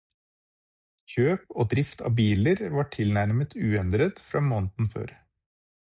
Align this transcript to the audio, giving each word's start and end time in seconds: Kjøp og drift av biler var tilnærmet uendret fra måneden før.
Kjøp 1.11 1.43
og 1.63 1.67
drift 1.75 2.01
av 2.09 2.15
biler 2.21 2.65
var 2.79 2.91
tilnærmet 2.97 3.55
uendret 3.69 4.27
fra 4.31 4.43
måneden 4.51 4.95
før. 4.97 5.15